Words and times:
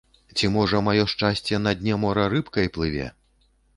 Ці, 0.35 0.47
можа, 0.53 0.79
маё 0.87 1.03
шчасце 1.13 1.59
на 1.65 1.73
дне 1.81 1.93
мора 2.07 2.23
рыбкай 2.33 2.67
плыве? 2.79 3.07